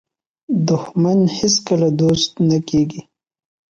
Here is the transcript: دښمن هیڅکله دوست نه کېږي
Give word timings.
دښمن 0.67 1.19
هیڅکله 1.37 1.87
دوست 2.01 2.31
نه 2.49 2.57
کېږي 2.69 3.01